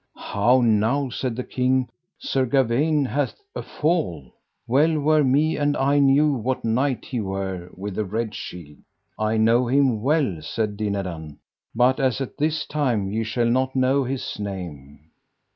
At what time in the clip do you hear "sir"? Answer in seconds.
2.17-2.47